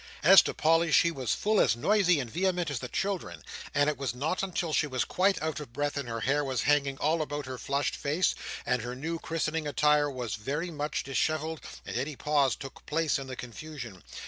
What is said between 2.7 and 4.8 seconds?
as the children; and it was not until